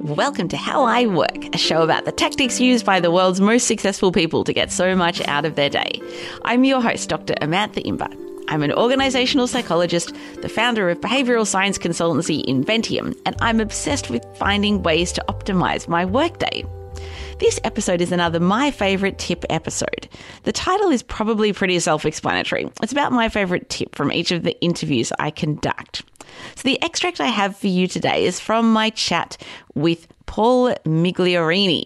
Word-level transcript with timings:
Welcome 0.00 0.46
to 0.50 0.56
How 0.56 0.84
I 0.84 1.06
Work, 1.06 1.52
a 1.52 1.58
show 1.58 1.82
about 1.82 2.04
the 2.04 2.12
tactics 2.12 2.60
used 2.60 2.86
by 2.86 3.00
the 3.00 3.10
world's 3.10 3.40
most 3.40 3.66
successful 3.66 4.12
people 4.12 4.44
to 4.44 4.52
get 4.52 4.70
so 4.70 4.94
much 4.94 5.20
out 5.26 5.44
of 5.44 5.56
their 5.56 5.68
day. 5.68 6.00
I'm 6.44 6.62
your 6.62 6.80
host, 6.80 7.08
Dr. 7.08 7.34
Amantha 7.42 7.84
Imber. 7.84 8.06
I'm 8.46 8.62
an 8.62 8.72
organizational 8.72 9.48
psychologist, 9.48 10.14
the 10.40 10.48
founder 10.48 10.88
of 10.88 11.00
behavioral 11.00 11.44
science 11.44 11.78
consultancy 11.78 12.44
Inventium, 12.46 13.18
and 13.26 13.34
I'm 13.40 13.58
obsessed 13.58 14.08
with 14.08 14.24
finding 14.36 14.84
ways 14.84 15.10
to 15.14 15.24
optimize 15.28 15.88
my 15.88 16.04
workday. 16.04 16.64
This 17.40 17.58
episode 17.64 18.00
is 18.00 18.12
another 18.12 18.38
My 18.38 18.70
Favorite 18.70 19.18
Tip 19.18 19.44
episode. 19.50 20.08
The 20.44 20.52
title 20.52 20.90
is 20.90 21.02
probably 21.02 21.52
pretty 21.52 21.80
self 21.80 22.06
explanatory. 22.06 22.70
It's 22.82 22.92
about 22.92 23.10
my 23.10 23.28
favorite 23.28 23.68
tip 23.68 23.96
from 23.96 24.12
each 24.12 24.30
of 24.30 24.44
the 24.44 24.60
interviews 24.60 25.12
I 25.18 25.32
conduct. 25.32 26.04
So, 26.54 26.62
the 26.64 26.82
extract 26.82 27.20
I 27.20 27.26
have 27.26 27.56
for 27.56 27.66
you 27.66 27.86
today 27.86 28.26
is 28.26 28.40
from 28.40 28.72
my 28.72 28.90
chat 28.90 29.36
with 29.74 30.08
Paul 30.26 30.74
Migliorini. 30.84 31.84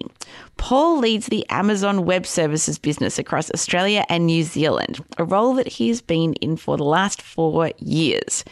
Paul 0.56 0.98
leads 0.98 1.27
the 1.27 1.48
Amazon 1.48 2.05
Web 2.05 2.27
Services 2.27 2.78
business 2.78 3.18
across 3.18 3.51
Australia 3.51 4.05
and 4.09 4.27
New 4.27 4.42
Zealand, 4.42 5.05
a 5.18 5.24
role 5.24 5.55
that 5.55 5.66
he 5.66 5.88
has 5.88 6.01
been 6.01 6.34
in 6.34 6.56
for 6.56 6.77
the 6.77 6.84
last 6.84 7.20
four 7.20 7.70
years. 7.78 8.45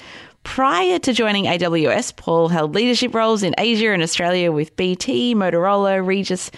Prior 0.43 0.99
to 0.99 1.13
joining 1.13 1.45
AWS, 1.45 2.17
Paul 2.17 2.49
held 2.49 2.75
leadership 2.75 3.15
roles 3.15 3.43
in 3.43 3.55
Asia 3.59 3.93
and 3.93 4.03
Australia 4.03 4.51
with 4.51 4.75
BT, 4.77 5.35
Motorola, 5.35 6.05
Regus, 6.05 6.51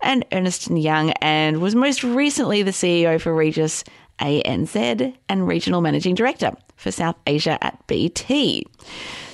and 0.00 0.24
Ernst 0.32 0.70
& 0.70 0.70
Young, 0.70 1.10
and 1.20 1.60
was 1.60 1.74
most 1.74 2.02
recently 2.02 2.62
the 2.62 2.70
CEO 2.70 3.20
for 3.20 3.34
Regus 3.34 3.84
ANZ 4.20 5.14
and 5.28 5.46
Regional 5.48 5.80
Managing 5.80 6.14
Director 6.14 6.52
for 6.76 6.90
South 6.90 7.16
Asia 7.26 7.62
at 7.62 7.86
BT. 7.86 8.66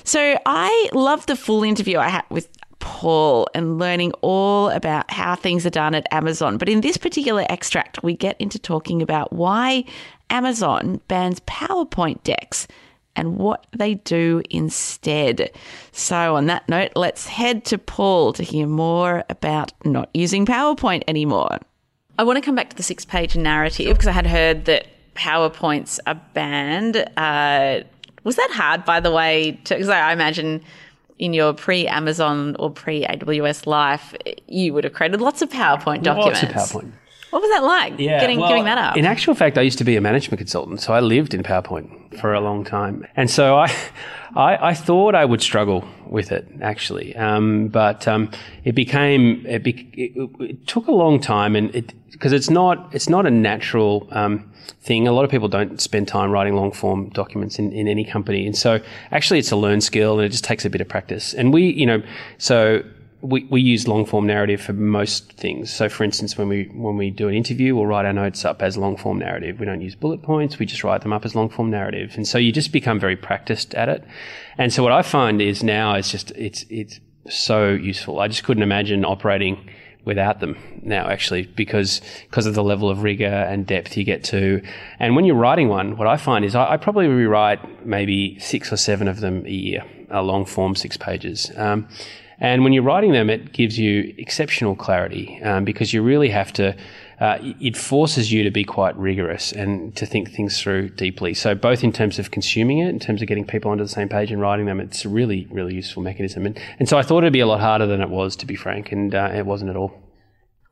So 0.04 0.38
I 0.46 0.88
loved 0.92 1.28
the 1.28 1.36
full 1.36 1.62
interview 1.62 1.98
I 1.98 2.08
had 2.08 2.24
with 2.30 2.48
Paul 2.78 3.48
and 3.54 3.78
learning 3.78 4.12
all 4.22 4.68
about 4.70 5.08
how 5.10 5.36
things 5.36 5.64
are 5.64 5.70
done 5.70 5.94
at 5.94 6.06
Amazon. 6.12 6.58
But 6.58 6.68
in 6.68 6.80
this 6.80 6.96
particular 6.96 7.46
extract, 7.48 8.02
we 8.02 8.16
get 8.16 8.40
into 8.40 8.58
talking 8.58 9.02
about 9.02 9.32
why 9.32 9.84
Amazon 10.30 11.00
bans 11.06 11.38
PowerPoint 11.40 12.24
decks 12.24 12.66
and 13.14 13.36
what 13.36 13.66
they 13.76 13.94
do 13.94 14.42
instead. 14.50 15.50
So, 15.92 16.34
on 16.36 16.46
that 16.46 16.68
note, 16.68 16.92
let's 16.96 17.26
head 17.26 17.64
to 17.66 17.78
Paul 17.78 18.32
to 18.32 18.42
hear 18.42 18.66
more 18.66 19.24
about 19.28 19.72
not 19.84 20.08
using 20.14 20.46
PowerPoint 20.46 21.04
anymore. 21.06 21.58
I 22.18 22.24
want 22.24 22.36
to 22.36 22.42
come 22.42 22.54
back 22.54 22.70
to 22.70 22.76
the 22.76 22.82
six 22.82 23.04
page 23.04 23.36
narrative 23.36 23.96
because 23.96 24.06
I 24.06 24.12
had 24.12 24.26
heard 24.26 24.66
that 24.66 24.86
PowerPoints 25.14 25.98
are 26.06 26.20
banned. 26.34 26.96
Uh, 27.16 27.80
was 28.24 28.36
that 28.36 28.50
hard, 28.52 28.84
by 28.84 29.00
the 29.00 29.10
way? 29.10 29.52
Because 29.52 29.88
I 29.88 30.12
imagine 30.12 30.62
in 31.18 31.32
your 31.32 31.52
pre 31.52 31.86
Amazon 31.86 32.56
or 32.58 32.70
pre 32.70 33.04
AWS 33.04 33.66
life, 33.66 34.14
you 34.48 34.74
would 34.74 34.84
have 34.84 34.92
created 34.92 35.20
lots 35.20 35.42
of 35.42 35.48
PowerPoint 35.50 36.02
documents. 36.02 36.42
Lots 36.42 36.74
of 36.74 36.82
PowerPoint. 36.82 36.92
What 37.32 37.40
was 37.40 37.50
that 37.50 37.64
like? 37.64 37.98
Yeah, 37.98 38.20
getting 38.20 38.40
well, 38.40 38.50
giving 38.50 38.64
that 38.64 38.76
up. 38.76 38.94
In 38.94 39.06
actual 39.06 39.34
fact, 39.34 39.56
I 39.56 39.62
used 39.62 39.78
to 39.78 39.84
be 39.84 39.96
a 39.96 40.02
management 40.02 40.36
consultant, 40.36 40.82
so 40.82 40.92
I 40.92 41.00
lived 41.00 41.32
in 41.32 41.42
PowerPoint 41.42 42.20
for 42.20 42.34
a 42.34 42.40
long 42.40 42.62
time, 42.62 43.06
and 43.16 43.30
so 43.30 43.56
I, 43.56 43.74
I, 44.36 44.68
I 44.68 44.74
thought 44.74 45.14
I 45.14 45.24
would 45.24 45.40
struggle 45.40 45.82
with 46.06 46.30
it 46.30 46.46
actually, 46.60 47.16
um, 47.16 47.68
but 47.68 48.06
um, 48.06 48.30
it 48.64 48.74
became 48.74 49.46
it, 49.46 49.62
be, 49.62 49.88
it, 49.94 50.30
it, 50.40 50.66
took 50.66 50.88
a 50.88 50.92
long 50.92 51.20
time, 51.20 51.56
and 51.56 51.74
it 51.74 51.94
because 52.10 52.34
it's 52.34 52.50
not 52.50 52.94
it's 52.94 53.08
not 53.08 53.24
a 53.24 53.30
natural. 53.30 54.08
Um, 54.10 54.52
thing. 54.82 55.06
A 55.06 55.12
lot 55.12 55.24
of 55.24 55.30
people 55.30 55.48
don't 55.48 55.80
spend 55.80 56.08
time 56.08 56.30
writing 56.30 56.54
long 56.54 56.72
form 56.72 57.08
documents 57.10 57.58
in, 57.58 57.72
in 57.72 57.88
any 57.88 58.04
company. 58.04 58.46
And 58.46 58.56
so 58.56 58.80
actually 59.10 59.38
it's 59.38 59.50
a 59.50 59.56
learned 59.56 59.84
skill 59.84 60.18
and 60.18 60.26
it 60.26 60.30
just 60.30 60.44
takes 60.44 60.64
a 60.64 60.70
bit 60.70 60.80
of 60.80 60.88
practice. 60.88 61.34
And 61.34 61.52
we, 61.52 61.72
you 61.72 61.86
know, 61.86 62.02
so 62.38 62.82
we, 63.22 63.44
we 63.44 63.60
use 63.60 63.86
long 63.86 64.04
form 64.04 64.26
narrative 64.26 64.60
for 64.60 64.72
most 64.72 65.32
things. 65.32 65.72
So, 65.72 65.88
for 65.88 66.02
instance, 66.02 66.36
when 66.36 66.48
we 66.48 66.64
when 66.74 66.96
we 66.96 67.10
do 67.10 67.28
an 67.28 67.34
interview, 67.34 67.74
we'll 67.74 67.86
write 67.86 68.04
our 68.04 68.12
notes 68.12 68.44
up 68.44 68.62
as 68.62 68.76
long 68.76 68.96
form 68.96 69.18
narrative. 69.18 69.60
We 69.60 69.66
don't 69.66 69.80
use 69.80 69.94
bullet 69.94 70.22
points; 70.22 70.58
we 70.58 70.66
just 70.66 70.82
write 70.82 71.02
them 71.02 71.12
up 71.12 71.24
as 71.24 71.34
long 71.34 71.48
form 71.48 71.70
narrative. 71.70 72.14
And 72.16 72.26
so 72.26 72.36
you 72.36 72.52
just 72.52 72.72
become 72.72 72.98
very 72.98 73.16
practiced 73.16 73.74
at 73.74 73.88
it. 73.88 74.04
And 74.58 74.72
so 74.72 74.82
what 74.82 74.92
I 74.92 75.02
find 75.02 75.40
is 75.40 75.62
now 75.62 75.94
it's 75.94 76.10
just 76.10 76.32
it's 76.32 76.64
it's 76.68 76.98
so 77.28 77.70
useful. 77.70 78.18
I 78.18 78.26
just 78.26 78.42
couldn't 78.42 78.64
imagine 78.64 79.04
operating 79.04 79.70
without 80.04 80.40
them 80.40 80.56
now 80.82 81.08
actually 81.08 81.42
because 81.42 82.00
because 82.28 82.44
of 82.46 82.54
the 82.54 82.62
level 82.64 82.90
of 82.90 83.04
rigor 83.04 83.24
and 83.24 83.66
depth 83.66 83.96
you 83.96 84.02
get 84.02 84.24
to 84.24 84.60
and 84.98 85.14
when 85.14 85.24
you're 85.24 85.36
writing 85.36 85.68
one 85.68 85.96
what 85.96 86.08
i 86.08 86.16
find 86.16 86.44
is 86.44 86.56
i, 86.56 86.72
I 86.72 86.76
probably 86.76 87.06
rewrite 87.06 87.86
maybe 87.86 88.36
six 88.40 88.72
or 88.72 88.76
seven 88.76 89.06
of 89.06 89.20
them 89.20 89.46
a 89.46 89.50
year 89.50 89.84
a 90.12 90.22
long 90.22 90.44
form 90.44 90.74
six 90.74 90.96
pages 90.96 91.50
um, 91.56 91.88
and 92.42 92.64
when 92.64 92.72
you're 92.72 92.82
writing 92.82 93.12
them, 93.12 93.30
it 93.30 93.52
gives 93.52 93.78
you 93.78 94.12
exceptional 94.18 94.74
clarity 94.74 95.40
um, 95.44 95.64
because 95.64 95.94
you 95.94 96.02
really 96.02 96.28
have 96.30 96.52
to. 96.54 96.76
Uh, 97.20 97.38
it 97.60 97.76
forces 97.76 98.32
you 98.32 98.42
to 98.42 98.50
be 98.50 98.64
quite 98.64 98.96
rigorous 98.96 99.52
and 99.52 99.94
to 99.94 100.04
think 100.04 100.32
things 100.32 100.60
through 100.60 100.88
deeply. 100.88 101.34
So, 101.34 101.54
both 101.54 101.84
in 101.84 101.92
terms 101.92 102.18
of 102.18 102.32
consuming 102.32 102.78
it, 102.80 102.88
in 102.88 102.98
terms 102.98 103.22
of 103.22 103.28
getting 103.28 103.46
people 103.46 103.70
onto 103.70 103.84
the 103.84 103.88
same 103.88 104.08
page 104.08 104.32
and 104.32 104.40
writing 104.40 104.66
them, 104.66 104.80
it's 104.80 105.04
a 105.04 105.08
really, 105.08 105.46
really 105.52 105.76
useful 105.76 106.02
mechanism. 106.02 106.44
And, 106.44 106.58
and 106.80 106.88
so, 106.88 106.98
I 106.98 107.02
thought 107.02 107.18
it'd 107.18 107.32
be 107.32 107.38
a 107.38 107.46
lot 107.46 107.60
harder 107.60 107.86
than 107.86 108.00
it 108.00 108.08
was, 108.08 108.34
to 108.36 108.46
be 108.46 108.56
frank, 108.56 108.90
and 108.90 109.14
uh, 109.14 109.30
it 109.32 109.46
wasn't 109.46 109.70
at 109.70 109.76
all. 109.76 109.92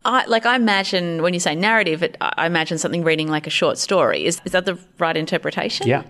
I, 0.04 0.24
like 0.26 0.46
I 0.46 0.56
imagine 0.56 1.22
when 1.22 1.34
you 1.34 1.40
say 1.40 1.54
narrative, 1.54 2.02
it, 2.02 2.16
I 2.20 2.46
imagine 2.46 2.78
something 2.78 3.04
reading 3.04 3.28
like 3.28 3.46
a 3.46 3.50
short 3.50 3.78
story. 3.78 4.26
Is 4.26 4.40
is 4.44 4.50
that 4.52 4.64
the 4.64 4.76
right 4.98 5.16
interpretation? 5.16 5.86
Yeah, 5.86 6.02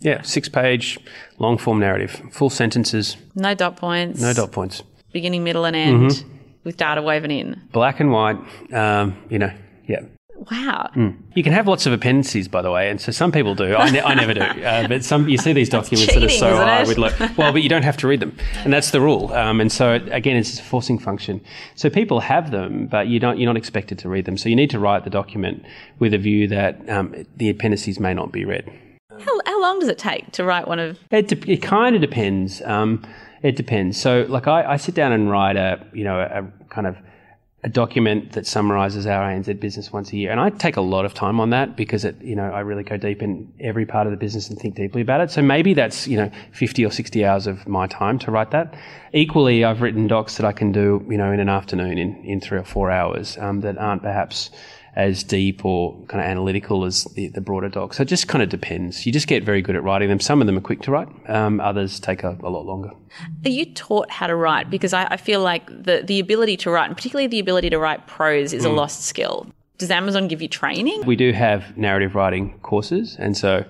yeah, 0.00 0.22
six 0.22 0.48
page, 0.48 0.98
long 1.38 1.58
form 1.58 1.80
narrative, 1.80 2.22
full 2.30 2.50
sentences. 2.50 3.16
No 3.34 3.54
dot 3.54 3.76
points. 3.76 4.20
No 4.20 4.32
dot 4.32 4.52
points. 4.52 4.82
Beginning, 5.12 5.44
middle, 5.44 5.64
and 5.64 5.74
end 5.74 6.10
mm-hmm. 6.10 6.28
with 6.64 6.76
data 6.76 7.02
woven 7.02 7.30
in. 7.30 7.60
Black 7.72 7.98
and 8.00 8.12
white, 8.12 8.36
um, 8.72 9.16
you 9.28 9.38
know, 9.38 9.52
yeah. 9.86 10.00
Wow. 10.50 10.90
Mm. 10.94 11.16
You 11.34 11.42
can 11.42 11.52
have 11.52 11.66
lots 11.66 11.86
of 11.86 11.92
appendices, 11.92 12.46
by 12.46 12.62
the 12.62 12.70
way, 12.70 12.88
and 12.90 13.00
so 13.00 13.10
some 13.10 13.32
people 13.32 13.56
do. 13.56 13.74
I, 13.74 13.90
ne- 13.90 14.00
I 14.00 14.14
never 14.14 14.34
do, 14.34 14.40
uh, 14.64 14.86
but 14.86 15.04
some 15.04 15.28
you 15.28 15.36
see 15.36 15.52
these 15.52 15.68
documents 15.68 16.06
cheating, 16.06 16.20
that 16.20 16.26
are 16.26 16.38
so 16.38 16.56
high 16.56 16.84
with 16.84 16.96
lo- 16.96 17.10
well, 17.36 17.52
but 17.52 17.62
you 17.62 17.68
don't 17.68 17.82
have 17.82 17.96
to 17.98 18.08
read 18.08 18.20
them, 18.20 18.36
and 18.58 18.72
that's 18.72 18.92
the 18.92 19.00
rule. 19.00 19.32
Um, 19.32 19.60
and 19.60 19.72
so 19.72 19.94
again, 19.94 20.36
it's 20.36 20.60
a 20.60 20.62
forcing 20.62 20.98
function. 20.98 21.40
So 21.74 21.90
people 21.90 22.20
have 22.20 22.52
them, 22.52 22.86
but 22.86 23.08
you 23.08 23.18
don't. 23.18 23.38
You're 23.38 23.52
not 23.52 23.56
expected 23.56 23.98
to 24.00 24.08
read 24.08 24.26
them. 24.26 24.36
So 24.36 24.48
you 24.48 24.54
need 24.54 24.70
to 24.70 24.78
write 24.78 25.02
the 25.02 25.10
document 25.10 25.64
with 25.98 26.14
a 26.14 26.18
view 26.18 26.46
that 26.48 26.88
um, 26.88 27.26
the 27.36 27.50
appendices 27.50 27.98
may 27.98 28.14
not 28.14 28.30
be 28.30 28.44
read. 28.44 28.70
How, 29.58 29.62
long 29.62 29.80
does 29.80 29.88
it 29.88 29.98
take 29.98 30.30
to 30.32 30.44
write 30.44 30.68
one 30.68 30.78
of? 30.78 31.00
It, 31.10 31.26
de- 31.26 31.52
it 31.52 31.62
kind 31.62 31.96
of 31.96 32.00
depends. 32.00 32.62
Um, 32.62 33.04
it 33.42 33.56
depends. 33.56 34.00
So, 34.00 34.24
like, 34.28 34.46
I, 34.46 34.62
I, 34.72 34.76
sit 34.76 34.94
down 34.94 35.10
and 35.10 35.28
write 35.28 35.56
a, 35.56 35.84
you 35.92 36.04
know, 36.04 36.20
a, 36.20 36.44
a 36.44 36.68
kind 36.70 36.86
of 36.86 36.96
a 37.64 37.68
document 37.68 38.32
that 38.32 38.46
summarizes 38.46 39.04
our 39.04 39.28
ANZ 39.28 39.58
business 39.58 39.92
once 39.92 40.12
a 40.12 40.16
year, 40.16 40.30
and 40.30 40.38
I 40.38 40.50
take 40.50 40.76
a 40.76 40.80
lot 40.80 41.04
of 41.04 41.12
time 41.12 41.40
on 41.40 41.50
that 41.50 41.76
because 41.76 42.04
it, 42.04 42.22
you 42.22 42.36
know, 42.36 42.44
I 42.44 42.60
really 42.60 42.84
go 42.84 42.96
deep 42.96 43.20
in 43.20 43.52
every 43.58 43.84
part 43.84 44.06
of 44.06 44.12
the 44.12 44.16
business 44.16 44.48
and 44.48 44.56
think 44.56 44.76
deeply 44.76 45.00
about 45.00 45.22
it. 45.22 45.32
So 45.32 45.42
maybe 45.42 45.74
that's 45.74 46.06
you 46.06 46.18
know, 46.18 46.30
fifty 46.52 46.84
or 46.84 46.92
sixty 46.92 47.24
hours 47.24 47.48
of 47.48 47.66
my 47.66 47.88
time 47.88 48.20
to 48.20 48.30
write 48.30 48.52
that. 48.52 48.76
Equally, 49.12 49.64
I've 49.64 49.82
written 49.82 50.06
docs 50.06 50.36
that 50.36 50.46
I 50.46 50.52
can 50.52 50.70
do, 50.70 51.04
you 51.10 51.18
know, 51.18 51.32
in 51.32 51.40
an 51.40 51.48
afternoon 51.48 51.98
in 51.98 52.24
in 52.24 52.40
three 52.40 52.58
or 52.58 52.64
four 52.64 52.92
hours 52.92 53.36
um, 53.38 53.60
that 53.62 53.76
aren't 53.76 54.02
perhaps 54.02 54.50
as 54.96 55.22
deep 55.22 55.64
or 55.64 55.94
kind 56.06 56.22
of 56.22 56.28
analytical 56.28 56.84
as 56.84 57.04
the, 57.14 57.28
the, 57.28 57.40
broader 57.40 57.68
doc. 57.68 57.94
So 57.94 58.02
it 58.02 58.06
just 58.06 58.28
kind 58.28 58.42
of 58.42 58.48
depends. 58.48 59.06
You 59.06 59.12
just 59.12 59.28
get 59.28 59.44
very 59.44 59.62
good 59.62 59.76
at 59.76 59.82
writing 59.82 60.08
them. 60.08 60.20
Some 60.20 60.40
of 60.40 60.46
them 60.46 60.56
are 60.58 60.62
quick 60.62 60.82
to 60.82 60.90
write, 60.90 61.08
um, 61.28 61.60
others 61.60 62.00
take 62.00 62.24
a, 62.24 62.36
a, 62.42 62.50
lot 62.50 62.66
longer. 62.66 62.90
Are 63.44 63.50
you 63.50 63.66
taught 63.66 64.10
how 64.10 64.26
to 64.26 64.34
write? 64.34 64.70
Because 64.70 64.92
I, 64.92 65.06
I, 65.10 65.16
feel 65.16 65.40
like 65.40 65.66
the, 65.68 66.02
the 66.04 66.18
ability 66.20 66.56
to 66.58 66.70
write, 66.70 66.86
and 66.86 66.96
particularly 66.96 67.26
the 67.26 67.38
ability 67.38 67.70
to 67.70 67.78
write 67.78 68.06
prose, 68.06 68.52
is 68.52 68.64
mm. 68.64 68.70
a 68.70 68.72
lost 68.72 69.04
skill. 69.04 69.46
Does 69.78 69.90
Amazon 69.92 70.26
give 70.26 70.42
you 70.42 70.48
training? 70.48 71.04
We 71.06 71.14
do 71.14 71.32
have 71.32 71.76
narrative 71.76 72.16
writing 72.16 72.58
courses, 72.60 73.16
and 73.18 73.36
so 73.36 73.64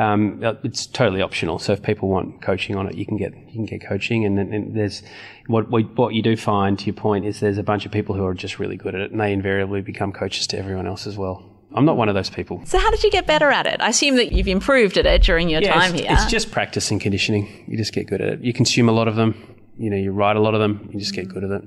um, 0.00 0.42
it's 0.64 0.86
totally 0.86 1.20
optional. 1.20 1.58
So 1.58 1.74
if 1.74 1.82
people 1.82 2.08
want 2.08 2.40
coaching 2.40 2.74
on 2.74 2.88
it, 2.88 2.94
you 2.94 3.04
can 3.04 3.18
get 3.18 3.34
you 3.34 3.52
can 3.52 3.66
get 3.66 3.86
coaching. 3.86 4.24
And, 4.24 4.38
and 4.38 4.74
there's 4.74 5.02
what 5.46 5.70
we, 5.70 5.82
what 5.82 6.14
you 6.14 6.22
do 6.22 6.36
find, 6.36 6.78
to 6.78 6.86
your 6.86 6.94
point, 6.94 7.26
is 7.26 7.40
there's 7.40 7.58
a 7.58 7.62
bunch 7.62 7.84
of 7.84 7.92
people 7.92 8.14
who 8.14 8.24
are 8.24 8.32
just 8.32 8.58
really 8.58 8.76
good 8.76 8.94
at 8.94 9.02
it, 9.02 9.10
and 9.10 9.20
they 9.20 9.32
invariably 9.32 9.82
become 9.82 10.10
coaches 10.12 10.46
to 10.48 10.58
everyone 10.58 10.86
else 10.86 11.06
as 11.06 11.18
well. 11.18 11.44
I'm 11.74 11.84
not 11.84 11.96
one 11.96 12.08
of 12.08 12.14
those 12.14 12.30
people. 12.30 12.62
So 12.64 12.78
how 12.78 12.90
did 12.90 13.04
you 13.04 13.10
get 13.10 13.26
better 13.26 13.50
at 13.50 13.66
it? 13.66 13.80
I 13.80 13.90
assume 13.90 14.16
that 14.16 14.32
you've 14.32 14.48
improved 14.48 14.96
at 14.96 15.06
it 15.06 15.22
during 15.22 15.48
your 15.48 15.62
yeah, 15.62 15.74
time 15.74 15.94
it's, 15.94 16.00
here. 16.00 16.12
It's 16.12 16.26
just 16.26 16.50
practice 16.50 16.90
and 16.90 17.00
conditioning. 17.00 17.64
You 17.68 17.76
just 17.76 17.92
get 17.92 18.08
good 18.08 18.20
at 18.20 18.28
it. 18.28 18.40
You 18.40 18.52
consume 18.52 18.88
a 18.88 18.92
lot 18.92 19.06
of 19.06 19.16
them. 19.16 19.36
You 19.78 19.90
know, 19.90 19.96
you 19.96 20.12
write 20.12 20.36
a 20.36 20.40
lot 20.40 20.54
of 20.54 20.60
them. 20.60 20.88
You 20.92 20.98
just 20.98 21.14
get 21.14 21.28
good 21.28 21.44
at 21.44 21.50
it. 21.50 21.62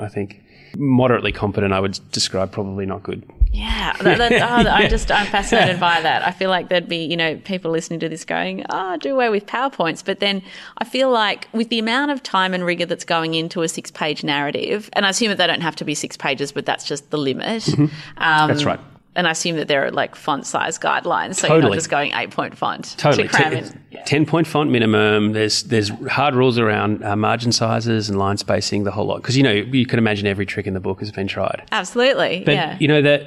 I 0.00 0.08
think 0.08 0.42
moderately 0.76 1.32
competent. 1.32 1.72
I 1.72 1.80
would 1.80 1.98
describe 2.10 2.52
probably 2.52 2.86
not 2.86 3.02
good. 3.02 3.24
Yeah, 3.58 3.94
that, 4.02 4.18
that, 4.18 4.32
oh, 4.32 4.70
I'm 4.70 4.90
just 4.90 5.10
I'm 5.10 5.26
fascinated 5.26 5.80
by 5.88 6.00
that. 6.02 6.22
I 6.26 6.32
feel 6.32 6.50
like 6.50 6.68
there'd 6.68 6.88
be 6.88 7.04
you 7.04 7.16
know 7.16 7.36
people 7.36 7.70
listening 7.70 7.98
to 8.00 8.08
this 8.08 8.24
going, 8.24 8.64
"Ah, 8.68 8.92
oh, 8.92 8.96
do 8.98 9.14
away 9.14 9.30
with 9.30 9.46
powerpoints," 9.46 10.04
but 10.04 10.20
then 10.20 10.42
I 10.76 10.84
feel 10.84 11.10
like 11.10 11.48
with 11.52 11.70
the 11.70 11.78
amount 11.78 12.10
of 12.10 12.22
time 12.22 12.52
and 12.52 12.64
rigor 12.64 12.84
that's 12.84 13.04
going 13.04 13.34
into 13.34 13.62
a 13.62 13.68
six-page 13.68 14.22
narrative, 14.22 14.90
and 14.92 15.06
I 15.06 15.10
assume 15.10 15.30
that 15.30 15.38
they 15.38 15.46
don't 15.46 15.62
have 15.62 15.76
to 15.76 15.84
be 15.84 15.94
six 15.94 16.16
pages, 16.16 16.52
but 16.52 16.66
that's 16.66 16.84
just 16.84 17.10
the 17.10 17.16
limit. 17.16 17.62
Mm-hmm. 17.62 17.86
Um, 18.18 18.48
that's 18.48 18.64
right. 18.64 18.80
And 19.18 19.26
I 19.26 19.32
assume 19.32 19.56
that 19.56 19.66
there 19.66 19.84
are 19.84 19.90
like 19.90 20.14
font 20.14 20.46
size 20.46 20.78
guidelines, 20.78 21.34
so 21.34 21.48
you're 21.48 21.60
not 21.60 21.72
just 21.72 21.90
going 21.90 22.12
eight 22.14 22.30
point 22.30 22.56
font 22.56 22.94
Totally. 22.96 23.24
to 23.24 23.28
cram 23.28 23.50
Ten, 23.50 23.64
in. 23.90 24.04
10 24.06 24.26
point 24.26 24.46
font 24.46 24.70
minimum. 24.70 25.32
There's 25.32 25.64
there's 25.64 25.88
hard 26.08 26.36
rules 26.36 26.56
around 26.56 27.02
uh, 27.02 27.16
margin 27.16 27.50
sizes 27.50 28.08
and 28.08 28.16
line 28.16 28.36
spacing, 28.36 28.84
the 28.84 28.92
whole 28.92 29.06
lot. 29.06 29.16
Because, 29.20 29.36
you 29.36 29.42
know, 29.42 29.50
you 29.50 29.86
can 29.86 29.98
imagine 29.98 30.28
every 30.28 30.46
trick 30.46 30.68
in 30.68 30.74
the 30.74 30.80
book 30.80 31.00
has 31.00 31.10
been 31.10 31.26
tried. 31.26 31.64
Absolutely, 31.72 32.44
But, 32.44 32.54
yeah. 32.54 32.76
you 32.78 32.86
know, 32.86 33.02
that 33.02 33.26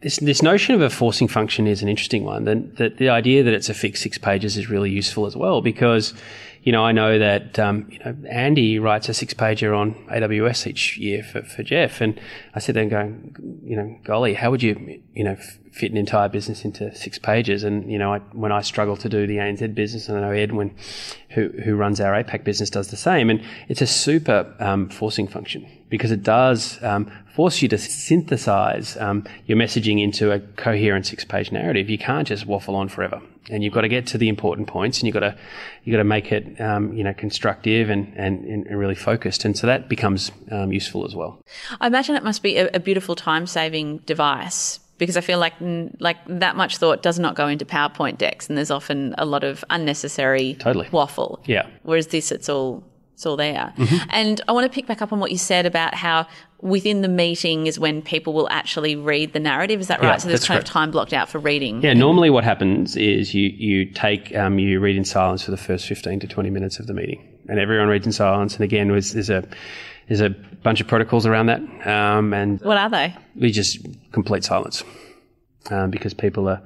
this, 0.00 0.16
this 0.18 0.42
notion 0.42 0.74
of 0.74 0.80
a 0.80 0.90
forcing 0.90 1.28
function 1.28 1.68
is 1.68 1.82
an 1.82 1.88
interesting 1.88 2.24
one. 2.24 2.42
That, 2.44 2.76
that 2.78 2.96
the 2.96 3.08
idea 3.08 3.44
that 3.44 3.54
it's 3.54 3.68
a 3.68 3.74
fixed 3.74 4.02
six 4.02 4.18
pages 4.18 4.56
is 4.56 4.68
really 4.68 4.90
useful 4.90 5.24
as 5.24 5.36
well 5.36 5.60
because, 5.62 6.14
you 6.68 6.72
know, 6.72 6.84
I 6.84 6.92
know 6.92 7.18
that, 7.18 7.58
um, 7.58 7.88
you 7.90 7.98
know, 8.00 8.14
Andy 8.28 8.78
writes 8.78 9.08
a 9.08 9.14
six 9.14 9.32
pager 9.32 9.74
on 9.74 9.94
AWS 10.08 10.66
each 10.66 10.98
year 10.98 11.22
for, 11.22 11.40
for 11.40 11.62
Jeff. 11.62 12.02
And 12.02 12.20
I 12.54 12.58
sit 12.58 12.74
there 12.74 12.82
and 12.82 12.90
going, 12.90 13.62
you 13.64 13.74
know, 13.74 13.98
golly, 14.04 14.34
how 14.34 14.50
would 14.50 14.62
you, 14.62 15.00
you 15.14 15.24
know, 15.24 15.36
fit 15.72 15.90
an 15.90 15.96
entire 15.96 16.28
business 16.28 16.66
into 16.66 16.94
six 16.94 17.18
pages? 17.18 17.64
And, 17.64 17.90
you 17.90 17.96
know, 17.96 18.12
I, 18.12 18.18
when 18.32 18.52
I 18.52 18.60
struggle 18.60 18.98
to 18.98 19.08
do 19.08 19.26
the 19.26 19.38
ANZ 19.38 19.74
business, 19.74 20.10
and 20.10 20.18
I 20.18 20.20
know 20.20 20.32
Edwin, 20.32 20.76
who, 21.30 21.48
who 21.64 21.74
runs 21.74 22.02
our 22.02 22.12
APAC 22.12 22.44
business, 22.44 22.68
does 22.68 22.88
the 22.88 22.98
same. 22.98 23.30
And 23.30 23.42
it's 23.68 23.80
a 23.80 23.86
super 23.86 24.54
um, 24.58 24.90
forcing 24.90 25.26
function 25.26 25.66
because 25.88 26.10
it 26.10 26.22
does 26.22 26.82
um, 26.82 27.10
force 27.34 27.62
you 27.62 27.68
to 27.68 27.78
synthesize 27.78 28.96
um, 28.96 29.24
your 29.46 29.56
messaging 29.56 30.02
into 30.02 30.32
a 30.32 30.40
coherent 30.40 31.06
six-page 31.06 31.52
narrative. 31.52 31.88
You 31.88 31.98
can't 31.98 32.26
just 32.26 32.46
waffle 32.46 32.74
on 32.74 32.88
forever, 32.88 33.20
and 33.50 33.62
you've 33.62 33.72
got 33.72 33.82
to 33.82 33.88
get 33.88 34.06
to 34.08 34.18
the 34.18 34.28
important 34.28 34.68
points, 34.68 34.98
and 34.98 35.06
you've 35.06 35.14
got 35.14 35.20
to 35.20 35.36
you 35.84 35.92
got 35.92 35.98
to 35.98 36.04
make 36.04 36.32
it 36.32 36.60
um, 36.60 36.92
you 36.92 37.04
know 37.04 37.14
constructive 37.14 37.90
and, 37.90 38.12
and 38.16 38.44
and 38.44 38.78
really 38.78 38.94
focused, 38.94 39.44
and 39.44 39.56
so 39.56 39.66
that 39.66 39.88
becomes 39.88 40.32
um, 40.50 40.72
useful 40.72 41.04
as 41.04 41.14
well. 41.14 41.40
I 41.80 41.86
imagine 41.86 42.16
it 42.16 42.24
must 42.24 42.42
be 42.42 42.56
a, 42.56 42.68
a 42.74 42.80
beautiful 42.80 43.14
time 43.14 43.46
saving 43.46 43.98
device 43.98 44.80
because 44.98 45.16
I 45.16 45.20
feel 45.20 45.38
like 45.38 45.54
like 46.00 46.18
that 46.26 46.56
much 46.56 46.76
thought 46.76 47.02
does 47.02 47.18
not 47.18 47.34
go 47.36 47.48
into 47.48 47.64
PowerPoint 47.64 48.18
decks, 48.18 48.48
and 48.48 48.58
there's 48.58 48.70
often 48.70 49.14
a 49.16 49.24
lot 49.24 49.44
of 49.44 49.64
unnecessary 49.70 50.54
Totally. 50.58 50.88
waffle. 50.90 51.40
Yeah. 51.46 51.68
Whereas 51.82 52.08
this, 52.08 52.32
it's 52.32 52.48
all 52.48 52.84
it's 53.18 53.26
all 53.26 53.36
there. 53.36 53.74
And 54.10 54.40
I 54.46 54.52
want 54.52 54.64
to 54.64 54.72
pick 54.72 54.86
back 54.86 55.02
up 55.02 55.12
on 55.12 55.18
what 55.18 55.32
you 55.32 55.38
said 55.38 55.66
about 55.66 55.92
how 55.92 56.28
within 56.60 57.02
the 57.02 57.08
meeting 57.08 57.66
is 57.66 57.76
when 57.76 58.00
people 58.00 58.32
will 58.32 58.48
actually 58.48 58.94
read 58.94 59.32
the 59.32 59.40
narrative. 59.40 59.80
Is 59.80 59.88
that 59.88 60.00
right? 60.00 60.10
Yeah, 60.10 60.16
so 60.18 60.28
there's 60.28 60.44
kind 60.44 60.58
correct. 60.58 60.68
of 60.68 60.72
time 60.72 60.92
blocked 60.92 61.12
out 61.12 61.28
for 61.28 61.40
reading. 61.40 61.82
Yeah, 61.82 61.94
normally 61.94 62.30
what 62.30 62.44
happens 62.44 62.94
is 62.96 63.34
you 63.34 63.48
you 63.48 63.86
take 63.86 64.32
um, 64.36 64.60
you 64.60 64.78
read 64.78 64.94
in 64.94 65.04
silence 65.04 65.42
for 65.42 65.50
the 65.50 65.56
first 65.56 65.88
fifteen 65.88 66.20
to 66.20 66.28
twenty 66.28 66.48
minutes 66.48 66.78
of 66.78 66.86
the 66.86 66.94
meeting, 66.94 67.20
and 67.48 67.58
everyone 67.58 67.88
reads 67.88 68.06
in 68.06 68.12
silence. 68.12 68.54
And 68.54 68.62
again, 68.62 68.86
there's, 68.86 69.14
there's 69.14 69.30
a 69.30 69.42
there's 70.06 70.20
a 70.20 70.30
bunch 70.62 70.80
of 70.80 70.86
protocols 70.86 71.26
around 71.26 71.46
that, 71.46 71.60
um, 71.88 72.32
and 72.32 72.60
What 72.60 72.76
are 72.76 72.88
they? 72.88 73.16
we 73.34 73.50
just 73.50 73.84
complete 74.12 74.44
silence 74.44 74.84
um, 75.72 75.90
because 75.90 76.14
people 76.14 76.48
are, 76.48 76.62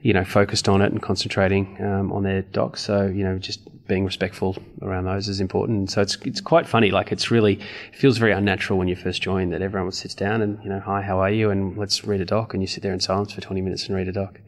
you 0.00 0.12
know, 0.12 0.24
focused 0.24 0.68
on 0.68 0.82
it 0.82 0.90
and 0.90 1.00
concentrating 1.00 1.80
um, 1.80 2.10
on 2.10 2.24
their 2.24 2.42
docs. 2.42 2.82
So 2.82 3.06
you 3.06 3.22
know, 3.22 3.38
just 3.38 3.60
being 3.86 4.04
respectful 4.04 4.56
around 4.80 5.04
those 5.04 5.28
is 5.28 5.40
important. 5.40 5.90
So 5.90 6.00
it's 6.00 6.16
it's 6.24 6.40
quite 6.40 6.66
funny. 6.68 6.90
Like 6.90 7.12
it's 7.12 7.30
really 7.30 7.54
it 7.54 7.96
feels 7.96 8.18
very 8.18 8.32
unnatural 8.32 8.78
when 8.78 8.88
you 8.88 8.96
first 8.96 9.22
join 9.22 9.50
that 9.50 9.62
everyone 9.62 9.90
sits 9.92 10.14
down 10.14 10.42
and 10.42 10.62
you 10.62 10.70
know, 10.70 10.80
hi, 10.80 11.02
how 11.02 11.18
are 11.18 11.30
you? 11.30 11.50
And 11.50 11.76
let's 11.76 12.04
read 12.04 12.20
a 12.20 12.24
doc, 12.24 12.54
and 12.54 12.62
you 12.62 12.66
sit 12.66 12.82
there 12.82 12.92
in 12.92 13.00
silence 13.00 13.32
for 13.32 13.40
twenty 13.40 13.60
minutes 13.60 13.86
and 13.86 13.96
read 13.96 14.08
a 14.08 14.12
doc. 14.12 14.40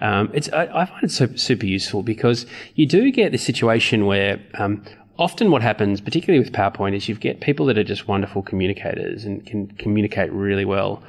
Um, 0.00 0.30
it's 0.34 0.52
I, 0.52 0.64
I 0.82 0.84
find 0.84 1.04
it 1.04 1.10
super, 1.10 1.38
super 1.38 1.66
useful 1.66 2.02
because 2.02 2.46
you 2.74 2.86
do 2.86 3.10
get 3.10 3.32
the 3.32 3.38
situation 3.38 4.06
where 4.06 4.40
um, 4.54 4.84
often 5.18 5.50
what 5.50 5.62
happens, 5.62 6.00
particularly 6.00 6.44
with 6.44 6.52
PowerPoint, 6.52 6.94
is 6.94 7.08
you 7.08 7.14
get 7.14 7.40
people 7.40 7.66
that 7.66 7.78
are 7.78 7.84
just 7.84 8.06
wonderful 8.06 8.42
communicators 8.42 9.24
and 9.24 9.44
can 9.46 9.68
communicate 9.68 10.32
really 10.32 10.64
well 10.64 11.02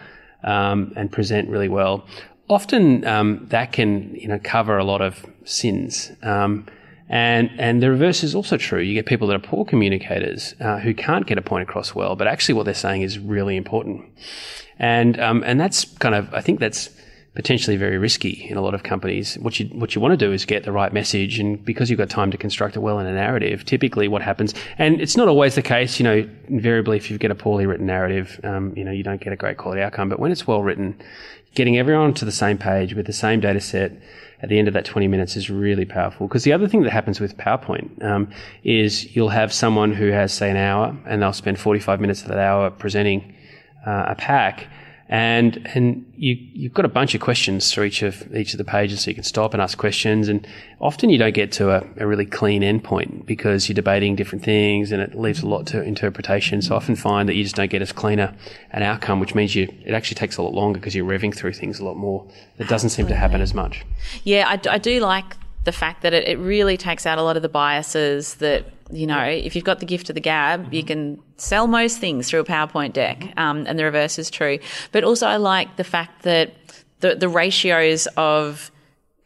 um, 0.43 0.93
and 0.95 1.11
present 1.11 1.49
really 1.49 1.69
well. 1.69 2.05
Often 2.49 3.05
um, 3.05 3.45
that 3.49 3.73
can 3.73 4.15
you 4.15 4.27
know 4.27 4.39
cover 4.41 4.77
a 4.77 4.83
lot 4.83 5.01
of 5.01 5.25
sins. 5.43 6.11
Um, 6.23 6.65
and 7.09 7.49
and 7.57 7.81
the 7.81 7.89
reverse 7.89 8.23
is 8.23 8.35
also 8.35 8.57
true. 8.57 8.81
You 8.81 8.93
get 8.93 9.05
people 9.05 9.27
that 9.27 9.35
are 9.35 9.39
poor 9.39 9.65
communicators 9.65 10.55
uh, 10.59 10.79
who 10.79 10.93
can't 10.93 11.25
get 11.25 11.37
a 11.37 11.41
point 11.41 11.63
across 11.63 11.95
well, 11.95 12.15
but 12.15 12.27
actually 12.27 12.55
what 12.55 12.65
they're 12.65 12.73
saying 12.73 13.01
is 13.01 13.17
really 13.17 13.55
important. 13.55 14.03
And 14.79 15.19
um, 15.19 15.43
and 15.45 15.59
that's 15.59 15.85
kind 15.85 16.15
of 16.15 16.33
I 16.33 16.41
think 16.41 16.59
that's 16.59 16.89
potentially 17.37 17.77
very 17.77 17.99
risky 17.99 18.47
in 18.49 18.57
a 18.57 18.61
lot 18.61 18.73
of 18.73 18.81
companies. 18.81 19.35
What 19.35 19.59
you 19.59 19.67
what 19.67 19.93
you 19.93 20.01
want 20.01 20.11
to 20.11 20.17
do 20.17 20.33
is 20.33 20.43
get 20.43 20.63
the 20.63 20.71
right 20.71 20.91
message, 20.91 21.37
and 21.37 21.63
because 21.63 21.87
you've 21.87 21.99
got 21.99 22.09
time 22.09 22.31
to 22.31 22.37
construct 22.37 22.75
it 22.75 22.79
well 22.79 22.97
in 22.97 23.05
a 23.05 23.13
narrative, 23.13 23.63
typically 23.63 24.07
what 24.07 24.23
happens, 24.23 24.55
and 24.79 24.99
it's 24.99 25.15
not 25.15 25.27
always 25.27 25.53
the 25.53 25.61
case. 25.61 25.99
You 25.99 26.03
know, 26.03 26.29
invariably 26.47 26.97
if 26.97 27.11
you 27.11 27.19
get 27.19 27.29
a 27.29 27.35
poorly 27.35 27.67
written 27.67 27.85
narrative, 27.85 28.41
um, 28.43 28.75
you 28.75 28.83
know 28.83 28.91
you 28.91 29.03
don't 29.03 29.21
get 29.21 29.33
a 29.33 29.35
great 29.35 29.57
quality 29.57 29.83
outcome. 29.83 30.09
But 30.09 30.19
when 30.19 30.31
it's 30.31 30.47
well 30.47 30.63
written, 30.63 30.99
getting 31.53 31.77
everyone 31.77 32.15
to 32.15 32.25
the 32.25 32.31
same 32.31 32.57
page 32.57 32.95
with 32.95 33.05
the 33.05 33.13
same 33.13 33.39
data 33.39 33.61
set 33.61 33.91
at 34.41 34.49
the 34.49 34.57
end 34.57 34.67
of 34.67 34.73
that 34.73 34.85
20 34.85 35.07
minutes 35.07 35.35
is 35.35 35.47
really 35.51 35.85
powerful. 35.85 36.27
Because 36.27 36.43
the 36.43 36.53
other 36.53 36.67
thing 36.67 36.81
that 36.81 36.91
happens 36.91 37.19
with 37.19 37.37
PowerPoint 37.37 38.03
um, 38.03 38.31
is 38.63 39.15
you'll 39.15 39.29
have 39.29 39.53
someone 39.53 39.93
who 39.93 40.07
has, 40.09 40.33
say, 40.33 40.49
an 40.49 40.57
hour, 40.57 40.97
and 41.05 41.21
they'll 41.21 41.33
spend 41.33 41.59
45 41.59 42.01
minutes 42.01 42.23
of 42.23 42.29
that 42.29 42.39
hour 42.39 42.71
presenting 42.71 43.35
uh, 43.85 44.05
a 44.09 44.15
pack. 44.15 44.67
And 45.09 45.69
and 45.73 46.05
you 46.17 46.35
you've 46.35 46.73
got 46.73 46.83
a 46.83 46.89
bunch 46.89 47.15
of 47.15 47.21
questions 47.21 47.71
for 47.71 47.85
each 47.85 48.01
of 48.01 48.35
each 48.35 48.53
of 48.53 48.57
the 48.57 48.65
pages, 48.65 49.01
so 49.01 49.11
you 49.11 49.15
can 49.15 49.23
stop 49.23 49.53
and 49.53 49.61
ask 49.61 49.77
questions. 49.77 50.27
And 50.27 50.45
often 50.81 51.09
you 51.09 51.17
don't 51.17 51.33
get 51.33 51.51
to 51.53 51.71
a, 51.71 51.87
a 51.97 52.05
really 52.05 52.25
clean 52.25 52.61
endpoint 52.61 53.25
because 53.25 53.69
you're 53.69 53.75
debating 53.75 54.17
different 54.17 54.43
things, 54.43 54.91
and 54.91 55.01
it 55.01 55.15
leaves 55.15 55.41
a 55.41 55.47
lot 55.47 55.65
to 55.67 55.81
interpretation. 55.81 56.61
So 56.61 56.73
I 56.73 56.77
often 56.77 56.97
find 56.97 57.29
that 57.29 57.35
you 57.35 57.43
just 57.43 57.55
don't 57.55 57.69
get 57.69 57.81
as 57.81 57.93
clean 57.93 58.19
an 58.19 58.83
outcome, 58.83 59.21
which 59.21 59.33
means 59.33 59.55
you 59.55 59.73
it 59.85 59.93
actually 59.93 60.15
takes 60.15 60.35
a 60.37 60.41
lot 60.41 60.53
longer 60.53 60.79
because 60.79 60.93
you're 60.93 61.05
revving 61.05 61.33
through 61.33 61.53
things 61.53 61.79
a 61.79 61.85
lot 61.85 61.95
more. 61.95 62.27
That 62.57 62.67
doesn't 62.67 62.89
seem 62.89 63.07
to 63.07 63.15
happen 63.15 63.39
as 63.39 63.53
much. 63.53 63.85
Yeah, 64.25 64.59
I 64.69 64.77
do 64.77 64.99
like 64.99 65.37
the 65.63 65.71
fact 65.73 66.01
that 66.01 66.13
it, 66.13 66.27
it 66.27 66.39
really 66.39 66.77
takes 66.77 67.05
out 67.05 67.17
a 67.17 67.21
lot 67.21 67.35
of 67.35 67.43
the 67.43 67.49
biases 67.49 68.35
that, 68.35 68.65
you 68.91 69.07
know, 69.07 69.21
if 69.21 69.55
you've 69.55 69.65
got 69.65 69.79
the 69.79 69.85
gift 69.85 70.09
of 70.09 70.15
the 70.15 70.21
gab, 70.21 70.73
you 70.73 70.83
can 70.83 71.21
sell 71.37 71.67
most 71.67 71.99
things 71.99 72.29
through 72.29 72.39
a 72.39 72.45
PowerPoint 72.45 72.93
deck, 72.93 73.33
um, 73.37 73.65
and 73.67 73.77
the 73.77 73.83
reverse 73.83 74.17
is 74.17 74.29
true. 74.29 74.59
But 74.91 75.03
also, 75.03 75.27
I 75.27 75.37
like 75.37 75.75
the 75.75 75.83
fact 75.83 76.23
that 76.23 76.53
the, 76.99 77.15
the 77.15 77.29
ratios 77.29 78.07
of 78.17 78.71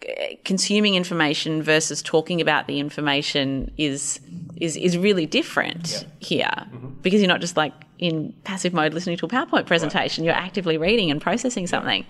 uh, 0.07 0.11
consuming 0.43 0.95
information 0.95 1.61
versus 1.61 2.01
talking 2.01 2.41
about 2.41 2.67
the 2.67 2.79
information 2.79 3.71
is 3.77 4.19
is 4.57 4.75
is 4.75 4.97
really 4.97 5.25
different 5.25 6.05
here 6.19 6.51
because 7.01 7.21
you're 7.21 7.27
not 7.27 7.41
just 7.41 7.57
like 7.57 7.73
in 7.99 8.33
passive 8.43 8.73
mode 8.73 8.93
listening 8.93 9.17
to 9.17 9.25
a 9.25 9.29
PowerPoint 9.29 9.67
presentation. 9.67 10.23
You're 10.23 10.33
actively 10.33 10.77
reading 10.77 11.11
and 11.11 11.21
processing 11.21 11.67
something. 11.67 12.05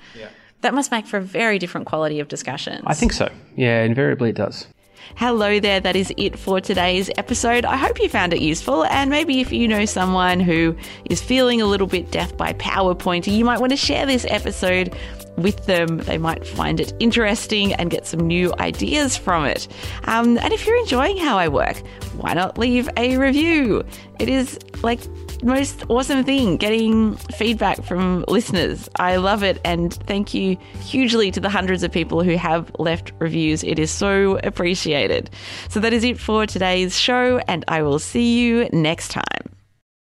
That 0.62 0.74
must 0.74 0.92
make 0.92 1.07
for 1.07 1.18
a 1.18 1.21
very 1.21 1.57
different 1.59 1.88
quality 1.88 2.19
of 2.19 2.27
discussions. 2.27 2.83
I 2.86 2.94
think 2.94 3.13
so. 3.13 3.30
Yeah, 3.56 3.83
invariably 3.83 4.30
it 4.30 4.36
does. 4.36 4.68
Hello 5.15 5.59
there, 5.59 5.80
that 5.80 5.95
is 5.95 6.13
it 6.18 6.38
for 6.38 6.62
today's 6.62 7.09
episode. 7.18 7.65
I 7.65 7.75
hope 7.77 8.00
you 8.00 8.09
found 8.09 8.33
it 8.33 8.42
useful, 8.42 8.86
and 8.86 9.10
maybe 9.10 9.41
if 9.41 9.51
you 9.51 9.67
know 9.67 9.86
someone 9.86 10.39
who 10.39 10.75
is 11.05 11.22
feeling 11.22 11.62
a 11.62 11.65
little 11.65 11.88
bit 11.88 12.12
deaf 12.12 12.36
by 12.38 12.53
PowerPoint, 12.53 13.31
you 13.31 13.46
might 13.46 13.60
want 13.60 13.72
to 13.72 13.77
share 13.77 14.05
this 14.05 14.25
episode 14.29 14.96
with 15.41 15.65
them. 15.65 15.98
They 16.00 16.17
might 16.17 16.45
find 16.45 16.79
it 16.79 16.93
interesting 17.00 17.74
and 17.74 17.89
get 17.89 18.05
some 18.05 18.19
new 18.21 18.53
ideas 18.60 19.17
from 19.17 19.45
it. 19.45 19.67
Um, 20.05 20.38
and 20.38 20.53
if 20.53 20.65
you're 20.65 20.77
enjoying 20.77 21.17
how 21.17 21.38
I 21.38 21.48
work, 21.48 21.77
why 22.17 22.33
not 22.33 22.57
leave 22.57 22.89
a 22.98 23.17
review? 23.17 23.83
It 24.19 24.29
is 24.29 24.60
like 24.83 25.00
most 25.43 25.83
awesome 25.89 26.24
thing 26.24 26.57
getting 26.57 27.15
feedback 27.15 27.83
from 27.83 28.24
listeners. 28.27 28.89
I 28.98 29.15
love 29.15 29.43
it 29.43 29.60
and 29.65 29.93
thank 30.05 30.33
you 30.33 30.57
hugely 30.79 31.31
to 31.31 31.39
the 31.39 31.50
hundreds 31.50 31.83
of 31.83 31.91
people 31.91 32.24
who 32.24 32.36
have 32.38 32.71
left 32.77 33.12
reviews. 33.19 33.63
It 33.63 33.79
is 33.79 33.91
so 33.91 34.38
appreciated. 34.43 35.29
So 35.69 35.79
that 35.79 35.93
is 35.93 36.03
it 36.03 36.19
for 36.19 36.45
today's 36.45 36.98
show 36.98 37.39
and 37.48 37.65
I 37.67 37.81
will 37.81 38.00
see 38.00 38.39
you 38.39 38.69
next 38.71 39.10
time. 39.10 39.61